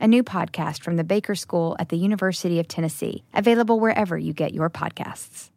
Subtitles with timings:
[0.00, 4.32] a new podcast from the Baker School at the University of Tennessee, available wherever you
[4.32, 5.50] get your podcasts.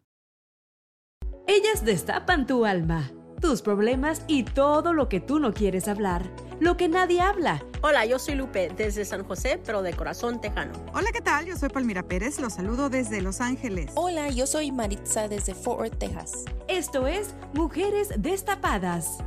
[1.48, 6.24] Ellas destapan tu alma, tus problemas y todo lo que tú no quieres hablar,
[6.60, 7.62] lo que nadie habla.
[7.82, 10.74] Hola, yo soy Lupe desde San José, pero de corazón tejano.
[10.94, 11.46] Hola, ¿qué tal?
[11.46, 13.92] Yo soy Palmira Pérez, los saludo desde Los Ángeles.
[13.96, 16.46] Hola, yo soy Maritza desde Fort Worth, Texas.
[16.68, 19.18] Esto es Mujeres Destapadas.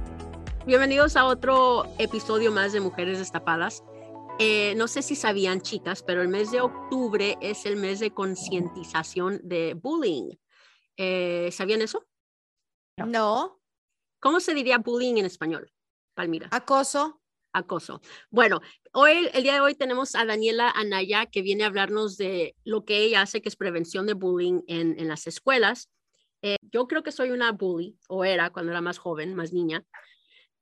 [0.67, 3.83] Bienvenidos a otro episodio más de Mujeres Destapadas.
[4.41, 8.11] Eh, no sé si sabían, chicas, pero el mes de octubre es el mes de
[8.11, 10.31] concientización de bullying.
[10.97, 12.05] Eh, ¿Sabían eso?
[12.97, 13.61] No.
[14.21, 15.71] ¿Cómo se diría bullying en español,
[16.15, 16.49] Palmira?
[16.51, 17.21] Acoso.
[17.53, 18.01] Acoso.
[18.31, 18.61] Bueno,
[18.93, 22.85] hoy, el día de hoy tenemos a Daniela Anaya que viene a hablarnos de lo
[22.85, 25.91] que ella hace, que es prevención de bullying en, en las escuelas.
[26.43, 29.85] Eh, yo creo que soy una bully, o era cuando era más joven, más niña.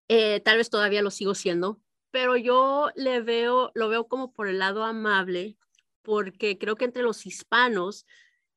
[0.08, 1.80] Eh, tal vez todavía lo sigo siendo,
[2.12, 5.56] pero yo le veo, lo veo como por el lado amable,
[6.02, 8.06] porque creo que entre los hispanos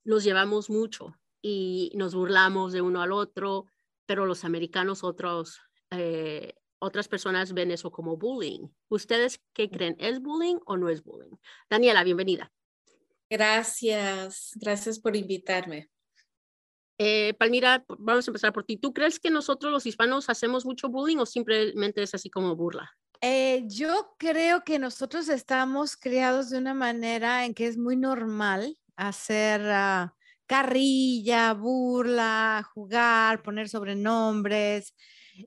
[0.03, 3.65] nos llevamos mucho y nos burlamos de uno al otro,
[4.05, 8.67] pero los americanos, otros, eh, otras personas ven eso como bullying.
[8.89, 9.95] ¿Ustedes qué creen?
[9.99, 11.35] ¿Es bullying o no es bullying?
[11.69, 12.51] Daniela, bienvenida.
[13.29, 15.89] Gracias, gracias por invitarme.
[16.97, 18.77] Eh, Palmira, vamos a empezar por ti.
[18.77, 22.91] ¿Tú crees que nosotros los hispanos hacemos mucho bullying o simplemente es así como burla?
[23.21, 28.77] Eh, yo creo que nosotros estamos criados de una manera en que es muy normal
[28.95, 30.11] hacer uh,
[30.45, 34.95] carrilla, burla, jugar, poner sobrenombres.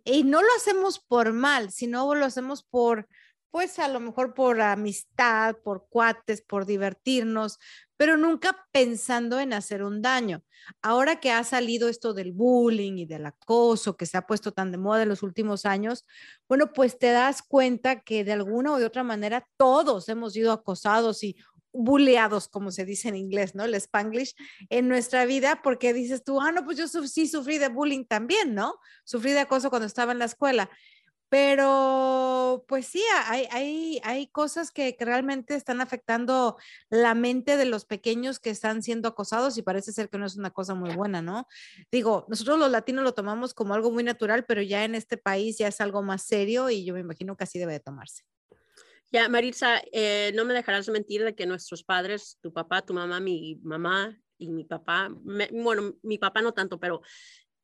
[0.05, 3.09] Y no lo hacemos por mal, sino lo hacemos por,
[3.59, 7.59] pues a lo mejor por amistad, por cuates, por divertirnos,
[7.97, 10.45] pero nunca pensando en hacer un daño.
[10.81, 14.71] Ahora que ha salido esto del bullying y del acoso que se ha puesto tan
[14.71, 16.07] de moda en los últimos años,
[16.49, 21.25] bueno, pues te das cuenta que de alguna de otra manera todos hemos sido acosados
[21.25, 21.35] y
[21.73, 23.65] bulleados, como se dice en inglés, ¿no?
[23.65, 24.37] El spanglish,
[24.71, 28.55] en nuestra vida, porque dices tú, ah, no, pues yo sí sufrí de bullying también,
[28.55, 28.77] ¿no?
[29.03, 30.71] Sufrí de acoso cuando estaba en la escuela.
[31.31, 36.57] Pero, pues sí, hay, hay, hay cosas que, que, realmente están afectando
[36.89, 40.37] la mente de los pequeños que están siendo acosados y parece ser que no es
[40.37, 41.47] una cosa muy buena, ¿no?
[41.93, 45.59] Digo, nosotros los latinos lo tomamos como algo muy natural, pero ya en este país
[45.59, 48.25] ya es algo más serio y yo me imagino que así debe de tomarse.
[49.11, 53.21] Ya, Maritza, eh, no me dejarás mentir de que nuestros padres, tu papá, tu mamá,
[53.21, 57.01] mi mamá y mi papá, me, bueno, mi papá no tanto, pero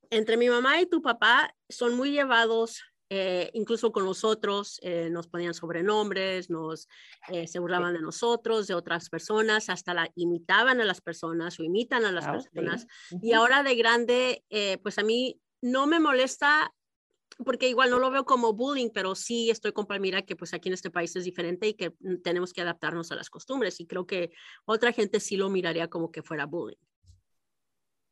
[0.09, 5.27] entre mi mamá y tu papá son muy llevados eh, incluso con nosotros eh, nos
[5.27, 6.87] ponían sobrenombres, nos
[7.27, 11.63] eh, se burlaban de nosotros, de otras personas, hasta la imitaban a las personas o
[11.63, 12.87] imitan a las personas.
[13.21, 14.43] Y ahora de grande,
[14.81, 16.73] pues a mí no me molesta
[17.43, 20.69] porque igual no lo veo como bullying, pero sí estoy con Palmira que pues aquí
[20.69, 23.87] en este país es diferente y que mm, tenemos que adaptarnos a las costumbres y
[23.87, 24.31] creo que
[24.65, 26.77] otra gente sí lo miraría como que fuera bullying.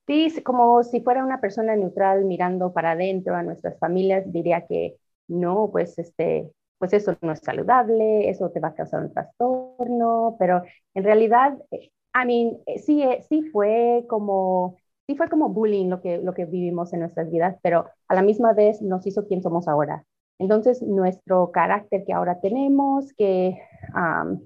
[0.05, 4.97] Sí, como si fuera una persona neutral mirando para adentro a nuestras familias, diría que
[5.29, 10.35] no, pues este, pues eso no es saludable, eso te va a causar un trastorno,
[10.39, 10.61] pero
[10.93, 14.75] en realidad, eh, I mean, eh, sí, eh, sí fue como,
[15.07, 18.21] sí fue como bullying lo que, lo que vivimos en nuestras vidas, pero a la
[18.21, 20.03] misma vez nos hizo quien somos ahora.
[20.37, 23.57] Entonces, nuestro carácter que ahora tenemos, que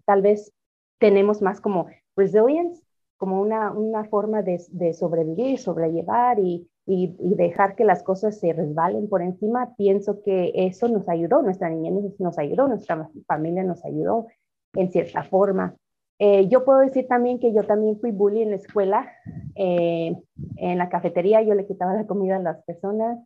[0.06, 0.52] tal vez
[1.00, 2.84] tenemos más como resilience,
[3.18, 8.40] como una, una forma de, de sobrevivir, sobrellevar y, y, y, dejar que las cosas
[8.40, 13.64] se resbalen por encima, pienso que eso nos ayudó, nuestra niñez nos, ayudó, nuestra familia
[13.64, 14.28] nos ayudó
[14.74, 15.76] en cierta forma.
[16.20, 19.12] Eh, yo puedo decir también que yo también fui bully en la escuela,
[19.56, 20.16] eh,
[20.56, 23.20] en la cafetería yo le quitaba la comida a las personas,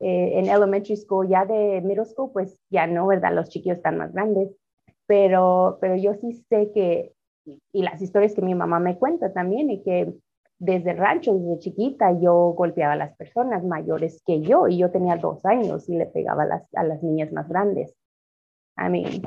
[0.00, 3.32] eh, en elementary school, ya de middle school, pues ya no, ¿verdad?
[3.32, 4.50] Los chiquillos están más grandes,
[5.06, 7.12] pero, pero yo sí sé que
[7.72, 10.12] y las historias que mi mamá me cuenta también, y que
[10.58, 14.90] desde el rancho, desde chiquita, yo golpeaba a las personas mayores que yo, y yo
[14.90, 17.94] tenía dos años y le pegaba a las, a las niñas más grandes.
[18.76, 19.22] I mean,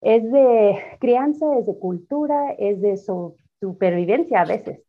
[0.00, 4.87] es de crianza, es de cultura, es de su supervivencia a veces.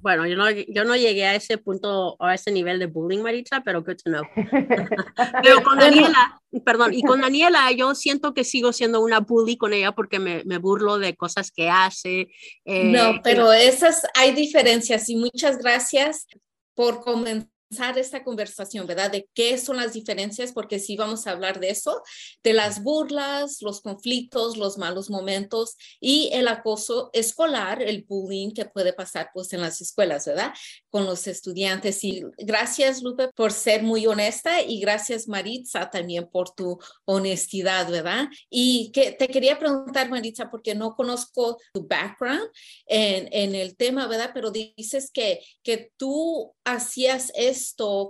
[0.00, 3.62] Bueno, yo no, yo no llegué a ese punto, a ese nivel de bullying, Maritza,
[3.64, 4.22] pero good to know.
[5.42, 9.72] pero con Daniela, perdón, y con Daniela yo siento que sigo siendo una bully con
[9.72, 12.28] ella porque me, me burlo de cosas que hace.
[12.64, 16.28] Eh, no, pero esas hay diferencias y muchas gracias
[16.74, 19.10] por comenzar esta conversación, ¿verdad?
[19.10, 22.02] De qué son las diferencias, porque sí vamos a hablar de eso,
[22.42, 28.64] de las burlas, los conflictos, los malos momentos y el acoso escolar, el bullying que
[28.64, 30.52] puede pasar pues en las escuelas, ¿verdad?
[30.90, 32.02] Con los estudiantes.
[32.04, 38.28] Y gracias, Lupe, por ser muy honesta y gracias, Maritza, también por tu honestidad, ¿verdad?
[38.48, 42.48] Y que te quería preguntar, Maritza, porque no conozco tu background
[42.86, 44.30] en, en el tema, ¿verdad?
[44.32, 47.57] Pero dices que, que tú hacías esto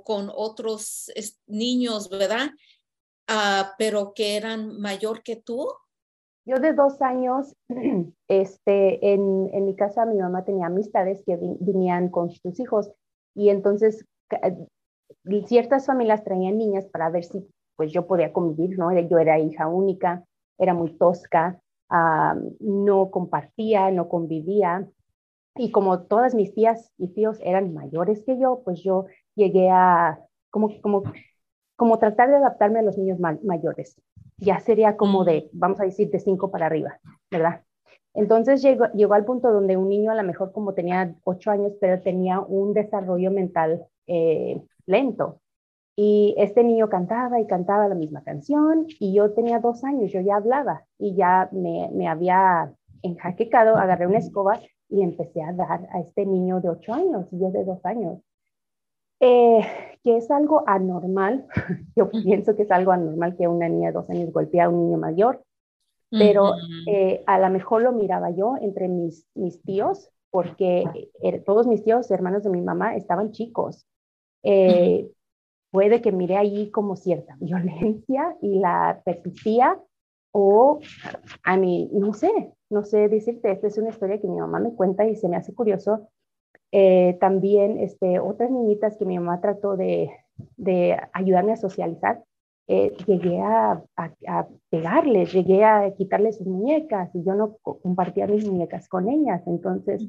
[0.04, 1.12] con otros
[1.46, 2.50] niños, ¿verdad?
[3.26, 5.68] Ah, pero que eran mayor que tú.
[6.46, 7.54] Yo de dos años,
[8.28, 12.90] este, en, en, mi casa mi mamá tenía amistades que venían con sus hijos
[13.34, 14.04] y entonces
[15.46, 17.46] ciertas familias traían niñas para ver si
[17.76, 18.92] pues yo podía convivir, ¿no?
[18.98, 20.24] Yo era hija única,
[20.58, 21.60] era muy tosca,
[21.90, 24.88] ah, no compartía, no convivía
[25.58, 29.06] y como todas mis tías y tíos eran mayores que yo, pues yo
[29.38, 30.20] llegué a
[30.50, 31.05] como, como,
[31.76, 34.00] como tratar de adaptarme a los niños mayores.
[34.37, 37.00] Ya sería como de, vamos a decir, de cinco para arriba,
[37.31, 37.62] ¿verdad?
[38.14, 41.73] Entonces llegó, llegó al punto donde un niño a lo mejor como tenía ocho años,
[41.81, 45.40] pero tenía un desarrollo mental eh, lento.
[45.96, 50.20] Y este niño cantaba y cantaba la misma canción y yo tenía dos años, yo
[50.20, 55.88] ya hablaba y ya me, me había enjaquecado, agarré una escoba y empecé a dar
[55.93, 58.20] a este niño de ocho años y yo de dos años.
[59.20, 59.60] Eh,
[60.04, 61.46] que es algo anormal,
[61.96, 64.86] yo pienso que es algo anormal que una niña de dos años golpea a un
[64.86, 65.42] niño mayor,
[66.10, 66.54] pero
[66.86, 70.84] eh, a lo mejor lo miraba yo entre mis, mis tíos, porque
[71.22, 73.86] eh, todos mis tíos, hermanos de mi mamá, estaban chicos.
[75.70, 79.78] Puede que mire allí como cierta violencia y la persistía,
[80.32, 80.78] o
[81.42, 84.74] a mí, no sé, no sé decirte, esta es una historia que mi mamá me
[84.74, 86.08] cuenta y se me hace curioso.
[86.70, 90.10] Eh, también este, otras niñitas que mi mamá trató de,
[90.56, 92.22] de ayudarme a socializar,
[92.66, 98.46] eh, llegué a, a, pegarles, llegué a quitarles sus muñecas y yo no compartía mis
[98.46, 99.42] muñecas con ellas.
[99.46, 100.06] Entonces,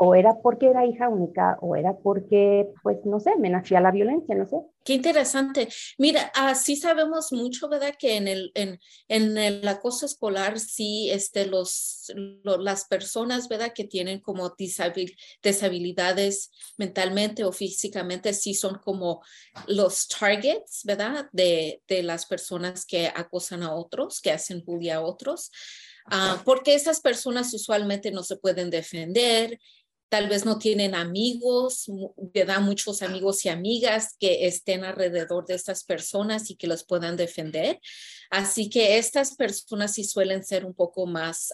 [0.00, 4.34] o era porque era hija única o era porque, pues, no sé, me la violencia,
[4.36, 4.56] no sé.
[4.84, 5.68] Qué interesante.
[5.98, 7.94] Mira, así sabemos mucho, ¿verdad?
[7.98, 8.78] Que en el, en,
[9.08, 12.12] en el acoso escolar, sí, este, los,
[12.44, 13.72] las personas, ¿verdad?
[13.74, 19.20] Que tienen como disabil, disabilidades mentalmente o físicamente, sí son como
[19.66, 21.28] los targets, ¿verdad?
[21.32, 25.50] De, de las personas que acosan a otros, que hacen bullying a otros.
[26.10, 29.60] Uh, porque esas personas usualmente no se pueden defender,
[30.08, 31.86] tal vez no tienen amigos,
[32.32, 37.16] da muchos amigos y amigas que estén alrededor de estas personas y que los puedan
[37.16, 37.80] defender.
[38.30, 41.52] Así que estas personas sí suelen ser un poco más,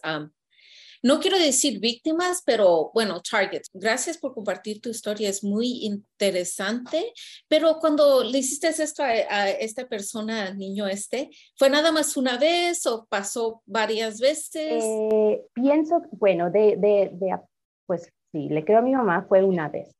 [1.05, 3.69] no quiero decir víctimas, pero bueno, targets.
[3.75, 7.13] Gracias por compartir tu historia, es muy interesante.
[7.47, 12.39] Pero cuando le hiciste esto a, esta persona, al niño este, ¿fue nada más una
[12.39, 14.83] vez o pasó varias veces?
[14.83, 17.39] Eh, pienso, bueno, de, de, de
[17.85, 19.95] pues Sí, le creo a mi mamá fue una vez,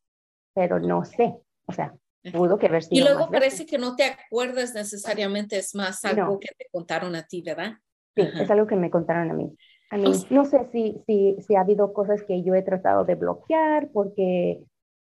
[0.53, 1.33] pero no sé,
[1.67, 1.95] o sea,
[2.33, 2.97] pudo que haber sido.
[2.97, 7.25] Y luego parece que no te acuerdas necesariamente, es más algo que te contaron a
[7.25, 7.75] ti, ¿verdad?
[8.13, 9.55] Sí, es algo que me contaron a mí.
[9.89, 13.15] A mí no sé si, si, si ha habido cosas que yo he tratado de
[13.15, 14.59] bloquear porque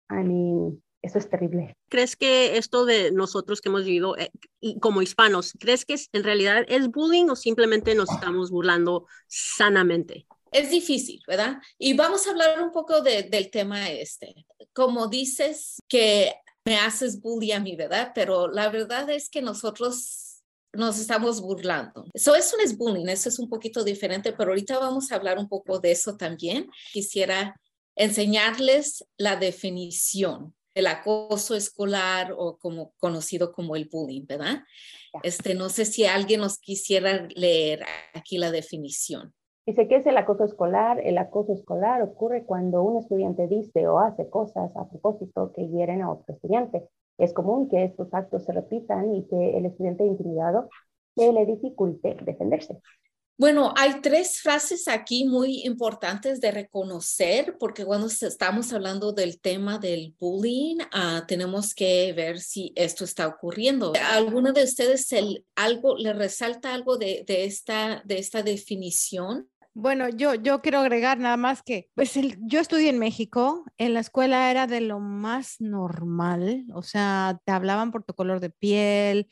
[0.07, 1.75] a mí eso es terrible.
[1.89, 4.31] ¿Crees que esto de nosotros que hemos vivido eh,
[4.81, 10.29] como hispanos, crees que en realidad es bullying o simplemente nos estamos burlando sanamente?
[10.57, 11.57] Es difícil, ¿verdad?
[11.79, 14.35] Y vamos a hablar un poco del tema este.
[14.73, 16.35] Como dices que
[16.65, 18.13] me haces bully a mí, ¿verdad?
[18.15, 22.07] Pero la verdad es que nosotros nos estamos burlando.
[22.13, 25.39] Eso, eso no es bullying, eso es un poquito diferente, pero ahorita vamos a hablar
[25.39, 26.69] un poco de eso también.
[26.93, 27.59] Quisiera
[27.95, 34.63] enseñarles la definición del acoso escolar o como conocido como el bullying, ¿verdad?
[35.23, 39.35] Este, no sé si alguien nos quisiera leer aquí la definición.
[39.67, 41.01] Dice, ¿qué es el acoso escolar?
[41.03, 46.03] El acoso escolar ocurre cuando un estudiante dice o hace cosas a propósito que hieren
[46.03, 46.89] a otro estudiante.
[47.19, 50.69] Es común que estos actos se repitan y que el estudiante intimidado
[51.17, 52.81] se le dificulte defenderse.
[53.39, 59.79] Bueno, hay tres frases aquí muy importantes de reconocer, porque cuando estamos hablando del tema
[59.79, 63.93] del bullying, uh, tenemos que ver si esto está ocurriendo.
[64.13, 65.09] ¿Alguno de ustedes
[65.55, 69.51] algo, le resalta algo de, de, esta, de esta definición?
[69.79, 72.15] Bueno, yo, yo quiero agregar nada más que, pues
[72.47, 77.53] yo estudié en México, en la escuela era de lo más normal, o sea, te
[77.53, 79.29] hablaban por tu color de piel,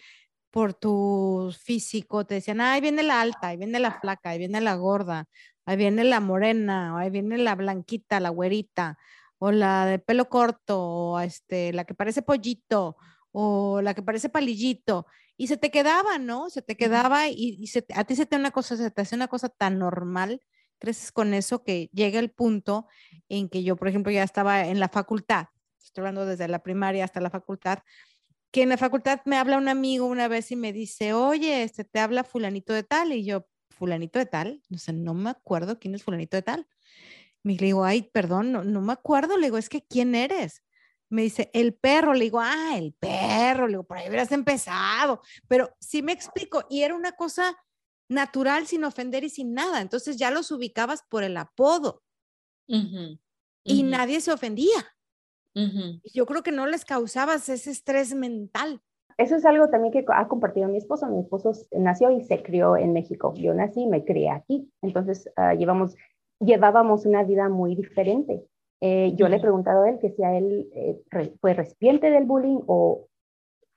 [0.51, 4.61] por tu físico, te decían, ahí viene la alta, ahí viene la flaca, ahí viene
[4.61, 5.25] la gorda,
[5.65, 8.99] ahí viene la morena, ahí viene la blanquita, la güerita,
[9.39, 12.99] o la de pelo corto, o este, la que parece pollito,
[13.33, 16.51] o la que parece palillito, y se te quedaba, ¿no?
[16.51, 19.29] Se te quedaba y, se, a ti se te una cosa, se te hace una
[19.29, 20.41] cosa tan normal,
[20.79, 22.87] creces con eso que llega el punto
[23.29, 25.47] en que yo, por ejemplo, ya estaba en la facultad,
[25.83, 27.81] estoy hablando desde la primaria hasta la facultad,
[28.51, 31.85] que en la facultad me habla un amigo una vez y me dice, oye, este
[31.85, 35.81] te habla fulanito de tal, y yo, fulanito de tal, no sé, no me acuerdo
[35.81, 36.69] quién es fulanito de tal.
[37.43, 40.63] Me digo, ay, perdón, no, no me acuerdo, le digo, es que ¿quién eres?
[41.11, 45.21] Me dice, el perro, le digo, ah, el perro, le digo, por ahí hubieras empezado,
[45.49, 47.57] pero sí me explico, y era una cosa
[48.09, 52.03] natural, sin ofender y sin nada, entonces ya los ubicabas por el apodo.
[52.67, 54.97] Y nadie se ofendía.
[56.13, 58.83] Yo creo que no les causabas ese estrés mental.
[59.17, 61.07] Eso es algo también que ha compartido mi esposo.
[61.07, 63.33] Mi esposo nació y se crió en México.
[63.37, 64.69] Yo nací y me crié aquí.
[64.83, 65.95] Entonces, uh, llevamos,
[66.41, 68.45] llevábamos una vida muy diferente.
[68.87, 71.01] Eh, yo le he preguntado a él que si a él eh,
[71.41, 73.07] fue recipiente del bullying o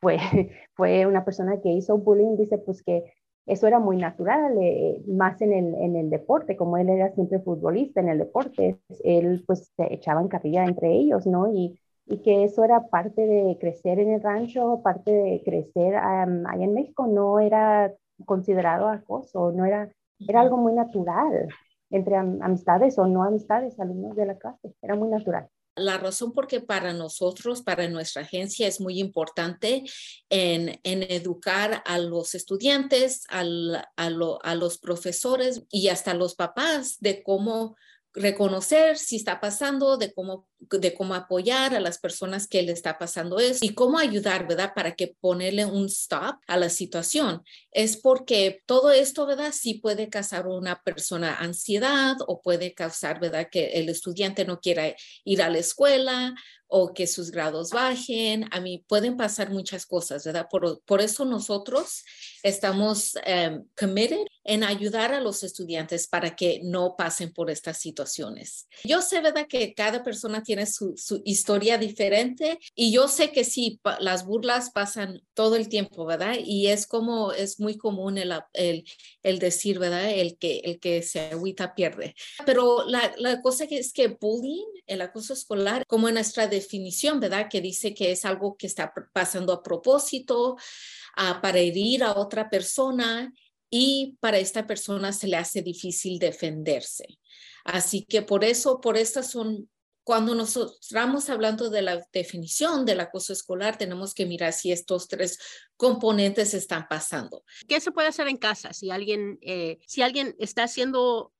[0.01, 0.17] fue,
[0.75, 2.35] fue una persona que hizo bullying.
[2.35, 3.13] Dice, pues que
[3.45, 7.39] eso era muy natural, eh, más en el, en el deporte, como él era siempre
[7.39, 11.53] futbolista en el deporte, él pues se echaba en capilla entre ellos, ¿no?
[11.53, 16.45] Y, y que eso era parte de crecer en el rancho, parte de crecer um,
[16.47, 17.93] allá en México, no era
[18.25, 21.47] considerado acoso, no era, era algo muy natural
[21.89, 25.49] entre amistades o no amistades, alumnos de la clase, era muy natural.
[25.77, 29.83] La razón porque para nosotros, para nuestra agencia, es muy importante
[30.27, 36.33] en, en educar a los estudiantes, al, a, lo, a los profesores y hasta los
[36.33, 37.75] papás de cómo
[38.17, 42.97] reconocer si está pasando, de cómo, de cómo apoyar a las personas que le está
[42.97, 44.73] pasando eso y cómo ayudar, ¿verdad?
[44.75, 47.43] Para que ponerle un stop a la situación.
[47.71, 49.53] Es porque todo esto, ¿verdad?
[49.53, 53.47] Sí puede causar una persona ansiedad o puede causar, ¿verdad?
[53.51, 56.35] Que el estudiante no quiera ir a la escuela
[56.67, 58.47] o que sus grados bajen.
[58.51, 60.47] A mí pueden pasar muchas cosas, ¿verdad?
[60.49, 62.03] Por, por eso nosotros
[62.43, 68.67] estamos um, committed en ayudar a los estudiantes para que no pasen por estas situaciones.
[68.83, 69.47] Yo sé, ¿verdad?
[69.47, 74.71] Que cada persona tiene su, su historia diferente y yo sé que sí, las burlas
[74.71, 76.37] pasan todo el tiempo, ¿verdad?
[76.41, 78.85] Y es como, es muy común el, el,
[79.23, 80.09] el decir, ¿verdad?
[80.09, 82.15] El que, el que se agüita pierde.
[82.45, 87.19] Pero la, la cosa que es que bullying, el acoso escolar, como en nuestra definición,
[87.19, 87.49] ¿verdad?
[87.49, 92.49] Que dice que es algo que está pasando a propósito, uh, para herir a otra
[92.49, 93.33] persona
[93.69, 97.19] y para esta persona se le hace difícil defenderse.
[97.65, 99.69] Así que por eso, por estas son,
[100.07, 105.09] cuando nosotros estamos hablando de la definición del acoso escolar, tenemos que mirar si estos
[105.09, 105.37] tres
[105.75, 107.43] componentes están pasando.
[107.67, 111.33] ¿Qué se puede hacer en casa si alguien, eh, si alguien está siendo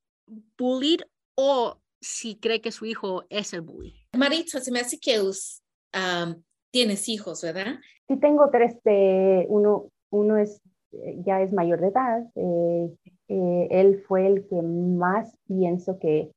[0.58, 1.00] bullied
[1.34, 3.94] o si cree que su hijo es el bully?
[4.14, 7.76] Maritza, se me hace que um, tienes hijos, ¿verdad?
[8.06, 8.76] Sí, tengo tres.
[8.84, 10.60] De, uno, uno es,
[10.92, 12.22] eh, ya es mayor de edad.
[12.34, 12.94] Eh,
[13.28, 16.30] eh, él fue el que más pienso que,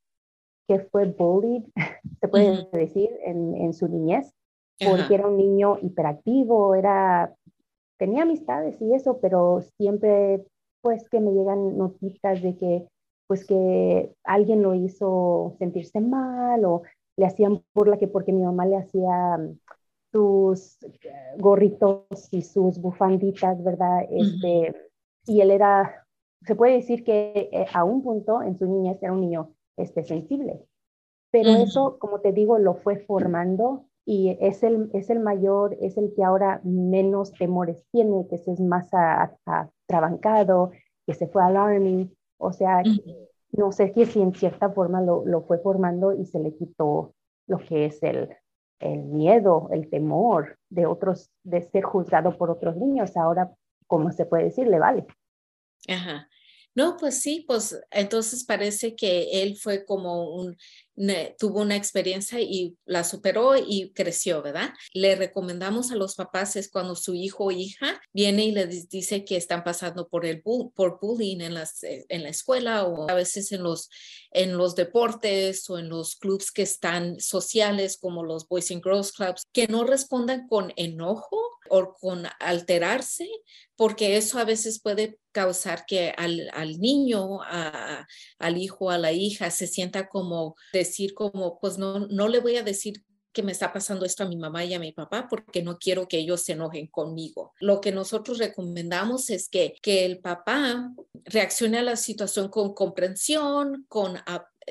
[0.71, 1.63] que fue bullied,
[2.21, 4.33] se puede decir, en, en, su niñez,
[4.79, 7.35] porque era un niño hiperactivo, era,
[7.97, 10.45] tenía amistades y eso, pero siempre
[10.81, 12.87] pues que me llegan noticias de que
[13.27, 16.83] pues que alguien lo hizo sentirse mal o
[17.17, 19.39] le hacían burla que porque mi mamá le hacía
[20.11, 20.77] sus
[21.37, 24.05] gorritos y sus bufanditas, ¿verdad?
[24.09, 24.73] Este,
[25.25, 26.05] Y él era,
[26.41, 30.03] se puede decir que eh, a un punto en su niñez era un niño este,
[30.03, 30.63] sensible,
[31.31, 35.97] pero eso, como te digo, lo fue formando y es el, es el mayor, es
[35.97, 40.71] el que ahora menos temores tiene, que es más atrabancado,
[41.05, 42.83] que se fue alarming, o sea,
[43.51, 47.13] no sé si en cierta forma lo, lo fue formando y se le quitó
[47.47, 48.29] lo que es el,
[48.79, 53.51] el miedo, el temor de otros, de ser juzgado por otros niños, ahora,
[53.87, 55.05] como se puede decir, le vale.
[55.87, 56.27] Ajá.
[56.73, 60.57] No, pues sí, pues entonces parece que él fue como un
[61.39, 64.73] tuvo una experiencia y la superó y creció, ¿verdad?
[64.93, 69.25] Le recomendamos a los papás es cuando su hijo o hija viene y les dice
[69.25, 73.13] que están pasando por el por bullying en, las, eh, en la escuela o a
[73.13, 73.89] veces en los,
[74.31, 79.11] en los deportes o en los clubs que están sociales como los Boys and Girls
[79.11, 83.27] Clubs, que no respondan con enojo o con alterarse,
[83.81, 89.49] porque eso a veces puede causar que al, al niño, al hijo, a la hija
[89.49, 93.73] se sienta como decir como, pues no, no le voy a decir que me está
[93.73, 96.51] pasando esto a mi mamá y a mi papá porque no quiero que ellos se
[96.51, 97.53] enojen conmigo.
[97.59, 100.93] Lo que nosotros recomendamos es que, que el papá
[101.25, 104.17] reaccione a la situación con comprensión, con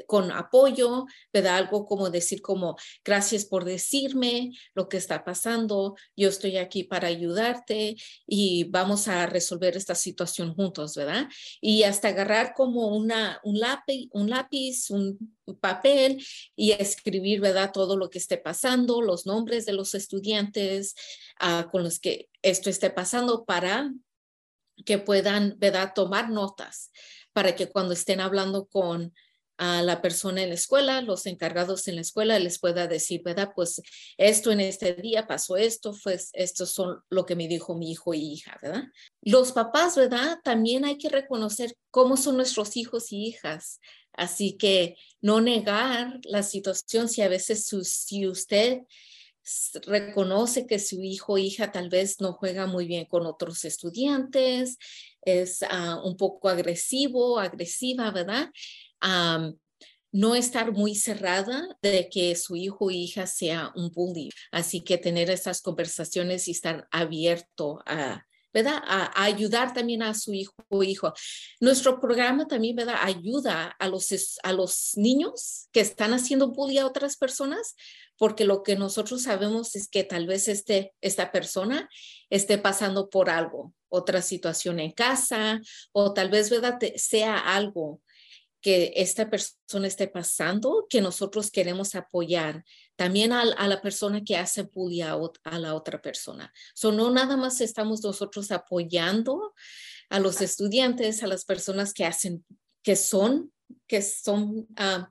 [0.06, 1.56] con apoyo, ¿verdad?
[1.56, 7.08] Algo como decir como, gracias por decirme lo que está pasando, yo estoy aquí para
[7.08, 11.28] ayudarte y vamos a resolver esta situación juntos, ¿verdad?
[11.60, 17.72] Y hasta agarrar como una, un lápiz, un lápiz, un papel y escribir, ¿verdad?
[17.72, 20.94] Todo lo que esté pasando, los nombres de los estudiantes
[21.38, 23.92] ah, con los que esto esté pasando para
[24.84, 25.92] que puedan, ¿verdad?
[25.94, 26.90] Tomar notas
[27.32, 29.12] para que cuando estén hablando con
[29.62, 33.52] a la persona en la escuela, los encargados en la escuela les pueda decir, ¿verdad?
[33.54, 33.82] Pues
[34.16, 38.14] esto en este día pasó esto, pues esto son lo que me dijo mi hijo
[38.14, 38.84] y hija, ¿verdad?
[39.20, 40.38] Los papás, ¿verdad?
[40.42, 43.80] También hay que reconocer cómo son nuestros hijos y hijas.
[44.14, 48.80] Así que no negar la situación si a veces si usted
[49.86, 54.78] reconoce que su hijo o hija tal vez no juega muy bien con otros estudiantes,
[55.20, 58.50] es ah, un poco agresivo, agresiva, ¿verdad?
[60.12, 64.30] No estar muy cerrada de que su hijo o hija sea un bully.
[64.50, 68.82] Así que tener esas conversaciones y estar abierto a, ¿verdad?
[68.84, 71.12] A, ayudar también a su hijo o hijo.
[71.60, 72.96] Nuestro programa también, ¿verdad?
[73.00, 77.76] Ayuda a los, a los niños que están haciendo bully a otras personas,
[78.16, 81.88] porque lo que nosotros sabemos es que tal vez este, esta persona
[82.28, 85.60] esté pasando por algo, otra situación en casa,
[85.92, 86.50] o tal vez,
[86.96, 88.02] sea algo
[88.60, 92.64] que esta persona esté pasando, que nosotros queremos apoyar
[92.96, 96.52] también a, la persona que hace bullying a, la otra persona.
[96.74, 99.54] So, no nada más estamos nosotros apoyando
[100.10, 102.44] a los estudiantes, a las personas que hacen,
[102.82, 103.52] que son,
[103.86, 105.08] que son ah,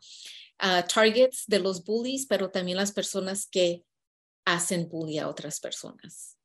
[0.59, 3.83] ah, targets de los bullies, pero también las personas que
[4.45, 6.38] hacen bullying a otras personas.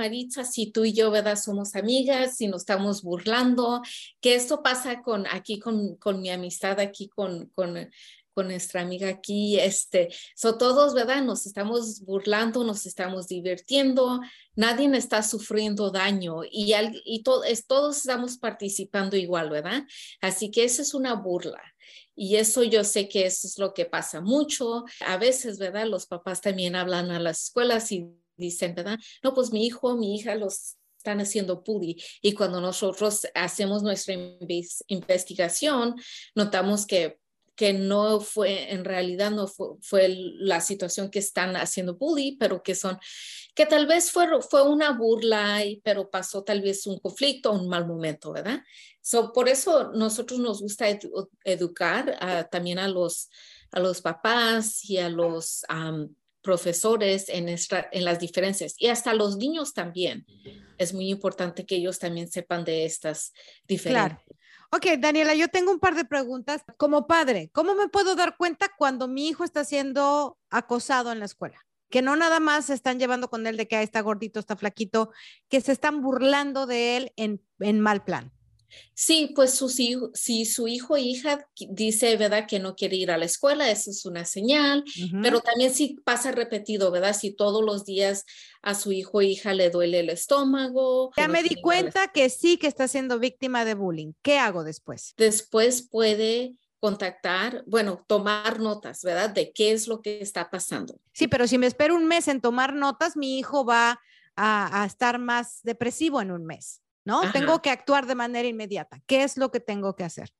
[0.00, 1.36] Maritza, si tú y yo, ¿verdad?
[1.36, 3.82] Somos amigas, si nos estamos burlando,
[4.22, 7.90] que esto pasa con aquí, con, con mi amistad aquí, con, con,
[8.32, 11.22] con nuestra amiga aquí, este, so todos, ¿verdad?
[11.22, 14.20] Nos estamos burlando, nos estamos divirtiendo,
[14.54, 16.72] nadie está sufriendo daño y,
[17.04, 19.82] y es, todos estamos participando igual, ¿verdad?
[20.22, 21.62] Así que eso es una burla.
[22.16, 24.84] Y eso yo sé que eso es lo que pasa mucho.
[25.00, 25.86] A veces, ¿verdad?
[25.86, 28.08] Los papás también hablan a las escuelas y
[28.40, 28.98] dicen, ¿verdad?
[29.22, 32.02] No, pues mi hijo, mi hija los están haciendo bully.
[32.20, 34.14] Y cuando nosotros hacemos nuestra
[34.88, 35.94] investigación,
[36.34, 37.20] notamos que
[37.60, 42.74] que no fue, en realidad no fue, la situación que están haciendo bully, pero que
[42.74, 42.98] son,
[43.54, 47.86] que tal vez fue, fue una burla, pero pasó tal vez un conflicto, un mal
[47.86, 48.62] momento, ¿verdad?
[49.02, 50.86] So, por eso nosotros nos gusta
[51.44, 53.28] educar también a los,
[53.72, 55.62] a los papás y a los
[56.42, 57.46] profesores en,
[58.04, 60.26] las diferencias y hasta los niños también.
[60.78, 63.32] Es muy importante que ellos también sepan de estas
[63.66, 64.22] diferencias.
[64.72, 66.62] Ok, Daniela, yo tengo un par de preguntas.
[66.76, 71.24] Como padre, ¿cómo me puedo dar cuenta cuando mi hijo está siendo acosado en la
[71.24, 71.58] escuela?
[71.90, 75.10] Que no nada más se están llevando con él de que está gordito, está flaquito,
[75.48, 78.32] que se están burlando de él en mal plan.
[78.94, 83.18] Sí, pues su, si su hijo o hija dice, ¿verdad?, que no quiere ir a
[83.18, 84.84] la escuela, eso es una señal,
[85.22, 87.16] pero también si pasa repetido, ¿verdad?
[87.16, 88.24] Si todos los días
[88.62, 91.12] a su hijo o hija le duele el estómago.
[91.16, 94.12] Ya me di cuenta que sí que está siendo víctima de bullying.
[94.22, 95.14] ¿Qué hago después?
[95.16, 99.30] Después puede contactar, bueno, tomar notas, ¿verdad?
[99.30, 100.98] De qué es lo que está pasando.
[101.12, 104.00] Sí, pero si me espero un mes en tomar notas, mi hijo va
[104.36, 106.80] a estar más depresivo en un mes.
[107.04, 107.30] ¿No?
[107.32, 109.00] Tengo que actuar de manera inmediata.
[109.06, 110.32] ¿Qué es lo que tengo que hacer?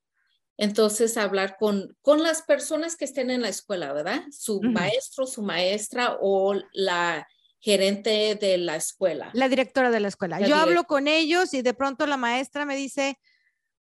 [0.57, 4.25] Entonces, hablar con, con las personas que estén en la escuela, ¿verdad?
[4.31, 7.27] Su maestro, su maestra o la
[7.61, 9.31] gerente de la escuela.
[9.33, 10.41] La directora de la escuela.
[10.41, 13.19] Yo hablo con ellos y de pronto la maestra me dice,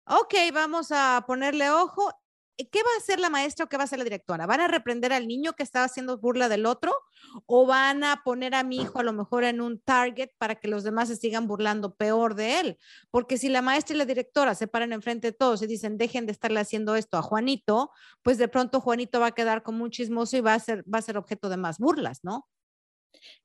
[0.06, 2.10] ok, vamos a ponerle ojo
[2.56, 4.46] ¿qué va a hacer la maestra o qué va a hacer la directora?
[4.46, 6.94] ¿Van a reprender al niño que estaba haciendo burla del otro
[7.46, 10.68] o van a poner a mi hijo a lo mejor en un target para que
[10.68, 12.78] los demás se sigan burlando peor de él?
[13.10, 16.26] Porque si la maestra y la directora se paran enfrente de todos y dicen, dejen
[16.26, 17.90] de estarle haciendo esto a Juanito,
[18.22, 20.98] pues de pronto Juanito va a quedar como un chismoso y va a ser, va
[20.98, 22.48] a ser objeto de más burlas, ¿no?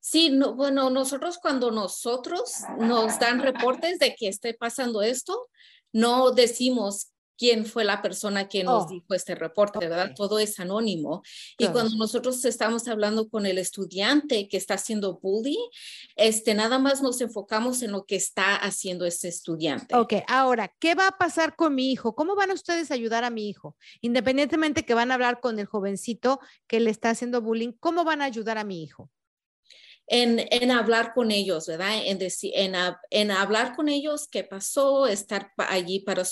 [0.00, 5.48] Sí, no, bueno, nosotros cuando nosotros nos dan reportes de que esté pasando esto,
[5.92, 8.88] no decimos quién fue la persona que nos Oh.
[8.88, 10.12] dijo este reporte, ¿verdad?
[10.16, 11.22] Todo es anónimo.
[11.56, 15.56] Y cuando nosotros estamos hablando con el estudiante que está haciendo bullying,
[16.16, 19.94] este, nada más nos enfocamos en lo que está haciendo este estudiante.
[19.96, 22.14] Ok, ahora, ¿qué va a pasar con mi hijo?
[22.14, 23.76] ¿Cómo van ustedes a ayudar a mi hijo?
[24.00, 28.20] Independientemente que van a hablar con el jovencito que le está haciendo bullying, ¿cómo van
[28.22, 29.10] a ayudar a mi hijo?
[30.08, 32.02] En, hablar con ellos, ¿verdad?
[32.04, 36.24] En, decir, en, hab- en hablar con ellos qué pasó, estar allí para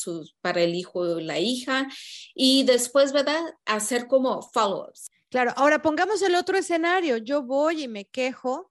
[0.63, 1.87] el hijo o la hija
[2.35, 3.43] y después, ¿verdad?
[3.65, 5.11] Hacer como follow-ups.
[5.29, 7.19] Claro, ahora pongamos el otro escenario.
[7.19, 8.71] Yo voy y me quejo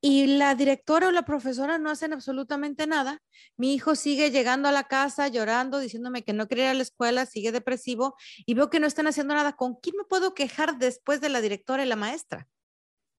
[0.00, 3.22] y la directora o la profesora no hacen absolutamente nada.
[3.56, 6.82] Mi hijo sigue llegando a la casa llorando, diciéndome que no quiere ir a la
[6.82, 9.52] escuela, sigue depresivo y veo que no están haciendo nada.
[9.52, 12.48] ¿Con quién me puedo quejar después de la directora y la maestra?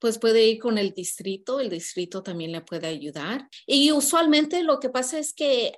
[0.04, 3.48] Pues puede ir con el distrito, el distrito también le puede ayudar.
[3.66, 5.72] Y usualmente lo que pasa es que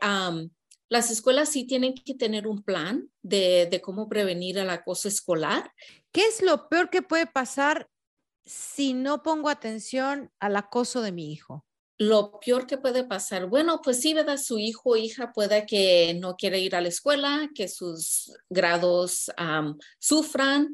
[0.90, 5.72] las escuelas sí tienen que tener un plan de, de cómo prevenir el acoso escolar.
[6.12, 7.88] ¿Qué es lo peor que puede pasar
[8.48, 11.64] si no pongo atención al acoso de mi hijo?
[12.00, 14.38] Lo peor que puede pasar, bueno, pues sí, ¿verdad?
[14.38, 19.32] Su hijo o hija puede que no quiera ir a la escuela, que sus grados
[20.00, 20.74] sufran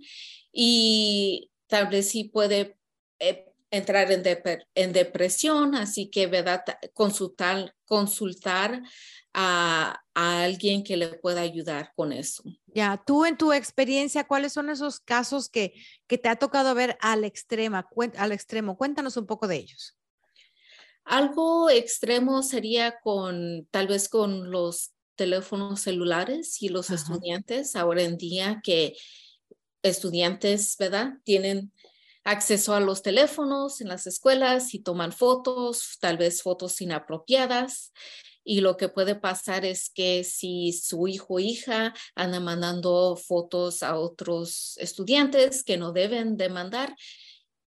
[0.53, 2.77] y tal vez sí puede
[3.21, 6.63] eh, entrar en, dep- en depresión, así que, ¿verdad?
[6.65, 8.81] Ta- Consultar, consultar
[9.33, 12.43] a, a alguien que le pueda ayudar con eso.
[12.73, 15.73] Ya, tú en tu experiencia, ¿cuáles son esos casos que,
[16.07, 18.77] que te ha tocado ver al extrema, al extremo?
[18.77, 19.97] Cuéntanos un poco de ellos.
[21.03, 26.95] Algo extremo sería con, tal vez con los teléfonos celulares y los Ajá.
[26.95, 28.95] estudiantes ahora en día que
[29.83, 31.13] estudiantes, ¿verdad?
[31.23, 31.71] Tienen
[32.23, 37.91] acceso a los teléfonos en las escuelas y toman fotos, tal vez fotos inapropiadas.
[38.43, 43.83] Y lo que puede pasar es que si su hijo o hija anda mandando fotos
[43.83, 46.95] a otros estudiantes que no deben de mandar,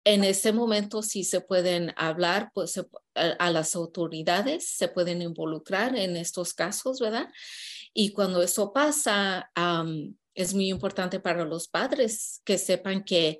[0.04, 5.96] en ese momento sí se pueden hablar pues, a, a las autoridades, se pueden involucrar
[5.96, 7.28] en estos casos, ¿verdad?
[7.94, 13.38] Y cuando eso pasa, am, es muy importante para los padres que sepan que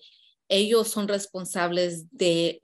[0.52, 2.60] ellos son responsables de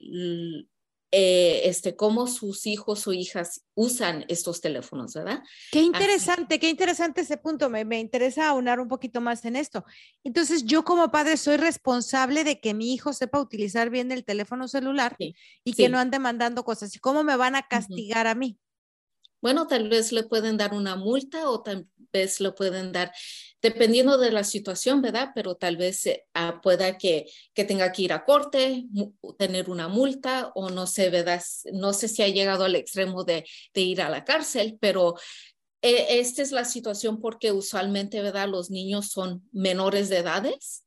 [1.11, 5.43] eh, este, cómo sus hijos o hijas usan estos teléfonos, ¿verdad?
[5.73, 7.71] Qué interesante, qué interesante ese punto.
[7.71, 9.87] Me, me interesa aunar un poquito más en esto.
[10.23, 14.69] Entonces, yo como padre soy responsable de que mi hijo sepa utilizar bien el teléfono
[14.69, 16.95] celular Sí, y que no ande mandando cosas.
[16.95, 18.59] ¿Y cómo me van a castigar a mí?
[19.41, 23.13] Bueno, tal vez le pueden dar una multa o tal vez le pueden dar,
[23.61, 25.31] dependiendo de la situación, ¿verdad?
[25.35, 28.85] Pero tal vez ah, pueda que, que tenga que ir a corte,
[29.39, 31.43] tener una multa o no sé, ¿verdad?
[31.73, 33.45] No sé si ha llegado al extremo de,
[33.75, 35.17] de ir a la cárcel, pero
[35.81, 38.49] eh, esta es la situación porque usualmente, ¿verdad?
[38.49, 40.85] Los niños son menores de edades.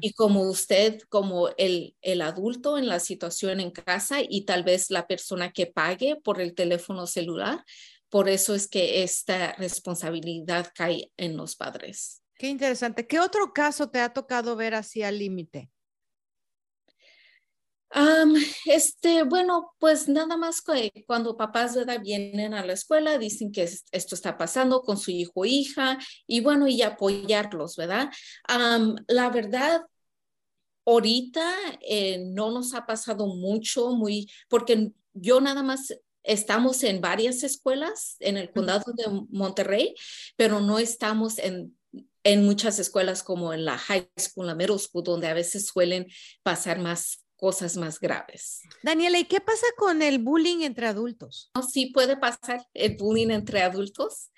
[0.00, 4.88] Y como usted, como el, el adulto en la situación en casa y tal vez
[4.88, 7.62] la persona que pague por el teléfono celular,
[8.08, 12.22] por eso es que esta responsabilidad cae en los padres.
[12.36, 13.06] Qué interesante.
[13.06, 15.70] ¿Qué otro caso te ha tocado ver así al límite?
[17.90, 18.34] Am,
[18.66, 23.84] este, bueno, pues nada más que cuando papás vienen a la escuela, dicen que es-
[23.92, 28.10] esto está pasando con su hijo o hija y bueno, y apoyarlos, ¿verdad?
[29.08, 29.82] La verdad,
[30.86, 31.44] ahorita
[31.80, 35.94] eh, no nos ha pasado mucho, muy, porque yo nada más
[36.28, 39.94] estamos en varias escuelas en el condado de Monterrey,
[40.36, 41.76] pero no estamos en,
[42.22, 46.06] en muchas escuelas como en la high school, la middle school, donde a veces suelen
[46.42, 48.60] pasar más cosas más graves.
[48.82, 51.50] Daniela, ¿y qué pasa con el bullying entre adultos?
[51.72, 54.30] Sí puede pasar el bullying entre adultos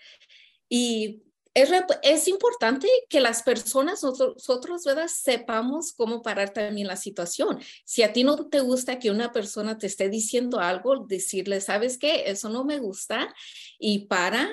[0.69, 5.09] y es, importante que las personas, nosotros, ¿verdad?
[5.09, 7.61] Sepamos cómo parar también la situación.
[7.85, 11.99] Si a ti no te gusta que una persona te esté diciendo algo, decirle, ¿sabes
[11.99, 12.25] qué?
[12.27, 13.35] Eso no me gusta
[13.79, 14.49] y para,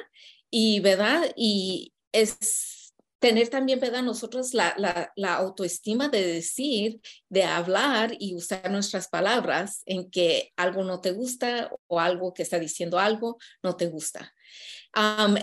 [0.50, 1.32] y ¿verdad?
[1.36, 4.04] Y es tener también, ¿verdad?
[4.04, 11.02] Nosotros la autoestima de decir, de hablar y usar nuestras palabras en que algo no
[11.02, 14.34] te gusta o algo que está diciendo algo no te gusta.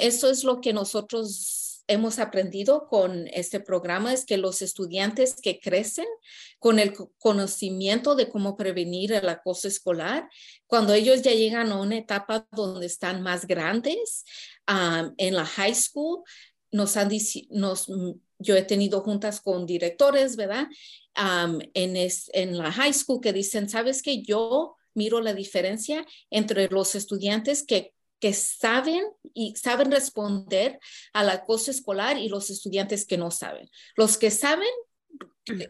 [0.01, 5.61] Eso es lo que nosotros hemos aprendido con este programa es que los estudiantes que
[5.61, 6.07] crecen
[6.59, 10.29] con el conocimiento de cómo prevenir el acoso escolar,
[10.67, 14.25] cuando ellos ya llegan a una etapa donde están más grandes,
[14.67, 16.23] en la high school,
[16.71, 17.11] nos han
[17.51, 17.87] nos,
[18.39, 20.67] yo he tenido juntas con directores, ¿verdad?
[21.75, 21.97] en,
[22.33, 27.65] en la high school que dicen, sabes que yo miro la diferencia entre los estudiantes
[27.65, 30.79] que que saben y saben responder
[31.13, 33.71] al acoso escolar y los estudiantes que no saben.
[33.97, 34.69] Los que saben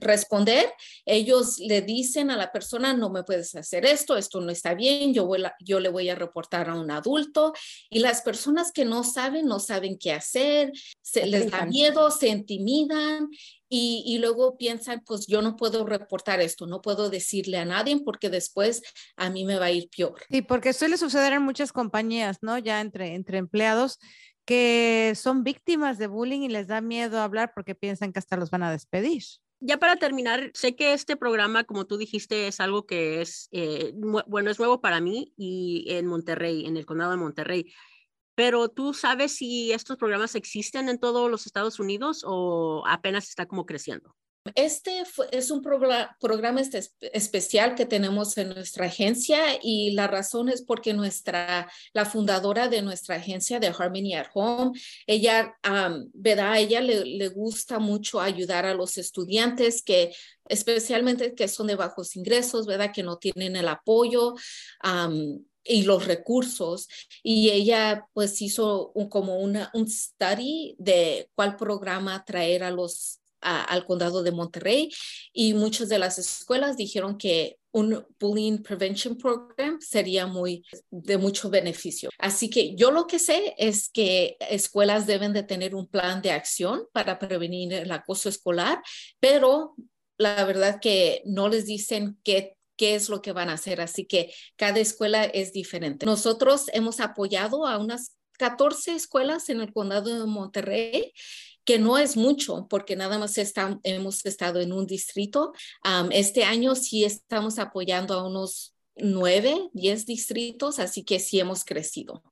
[0.00, 0.72] responder,
[1.04, 5.12] ellos le dicen a la persona, no me puedes hacer esto, esto no está bien,
[5.12, 7.52] yo, voy yo le voy a reportar a un adulto.
[7.90, 12.28] Y las personas que no saben, no saben qué hacer, se les da miedo, se
[12.28, 13.28] intimidan
[13.76, 17.98] y, y, luego piensan, pues yo no puedo reportar esto, no puedo decirle a nadie
[18.04, 18.82] porque después
[19.16, 20.22] a mí me va a ir peor.
[20.30, 22.56] Sí, porque suele suceder en muchas compañías, ¿no?
[22.58, 23.98] Ya entre, entre empleados
[24.44, 28.50] que son víctimas de bullying y les da miedo hablar porque piensan que hasta los
[28.50, 29.24] van a despedir
[29.60, 33.94] ya para terminar, sé que este programa, como tú dijiste, es algo que es, eh,
[34.26, 37.72] bueno, es nuevo para mí y en Monterrey, en el condado de Monterrey.
[38.34, 43.46] Pero tú sabes si estos programas existen en todos los Estados Unidos o apenas está
[43.46, 44.14] como creciendo.
[44.54, 50.60] Este es un programa este especial que tenemos en nuestra agencia y la razón es
[50.60, 55.56] porque nuestra, la fundadora de nuestra agencia de Harmony at Home, ella,
[56.12, 56.58] ¿verdad?
[56.58, 60.14] ella le, gusta mucho ayudar a los estudiantes que
[60.46, 62.92] especialmente que son de bajos ingresos, ¿verdad?
[62.92, 64.34] Que no tienen el apoyo.
[65.64, 66.88] Y los recursos.
[67.22, 73.20] Y ella pues hizo un, como una, un study de cuál programa traer a los
[73.44, 74.90] al condado de Monterrey
[75.32, 81.50] y muchas de las escuelas dijeron que un bullying prevention program sería muy de mucho
[81.50, 82.08] beneficio.
[82.18, 86.30] Así que yo lo que sé es que escuelas deben de tener un plan de
[86.30, 88.80] acción para prevenir el acoso escolar,
[89.20, 89.74] pero
[90.18, 93.80] la verdad que no les dicen qué qué es lo que van a hacer.
[93.80, 96.06] Así que cada escuela es diferente.
[96.06, 101.12] Nosotros hemos apoyado a unas 14 escuelas en el condado de Monterrey
[101.64, 103.36] que no es mucho porque nada más
[103.84, 105.52] hemos estado en un distrito.
[106.10, 112.22] este año sí estamos apoyando a unos nueve, diez distritos, así que sí hemos crecido.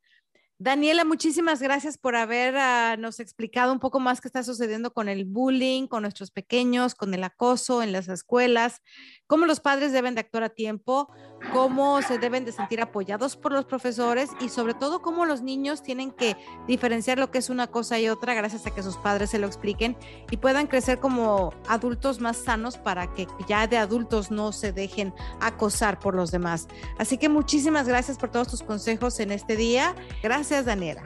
[0.63, 5.25] Daniela, muchísimas gracias por habernos ah, explicado un poco más qué está sucediendo con el
[5.25, 8.81] bullying, con nuestros pequeños, con el acoso en las escuelas,
[9.27, 11.13] cómo los padres deben de actuar a tiempo,
[11.53, 15.83] cómo se deben de sentir apoyados por los profesores y sobre todo cómo los niños
[15.83, 16.37] tienen que
[16.69, 19.49] diferenciar lo que es una cosa y otra gracias a que sus padres se lo
[19.49, 19.97] expliquen
[20.31, 25.13] y puedan crecer como adultos más sanos para que ya de adultos no se dejen
[25.41, 26.69] acosar por los demás.
[26.99, 29.97] Así que muchísimas gracias por todos tus consejos en este día.
[30.23, 31.03] Gracias Gracias, Daniela.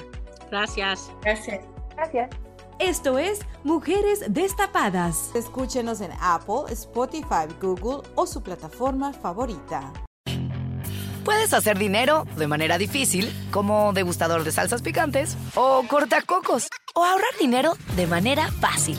[0.50, 1.12] Gracias.
[1.22, 1.64] Gracias.
[1.94, 2.30] Gracias.
[2.80, 5.30] Esto es Mujeres Destapadas.
[5.36, 9.92] Escúchenos en Apple, Spotify, Google o su plataforma favorita.
[11.24, 17.38] Puedes hacer dinero de manera difícil, como degustador de salsas picantes, o cortacocos, o ahorrar
[17.38, 18.98] dinero de manera fácil